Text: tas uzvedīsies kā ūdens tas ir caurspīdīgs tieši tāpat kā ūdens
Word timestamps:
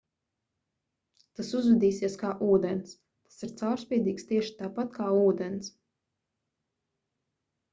tas 1.39 1.51
uzvedīsies 1.59 2.15
kā 2.21 2.31
ūdens 2.47 2.95
tas 2.95 3.37
ir 3.49 3.53
caurspīdīgs 3.61 4.27
tieši 4.33 4.57
tāpat 4.63 4.91
kā 4.97 5.11
ūdens 5.29 5.71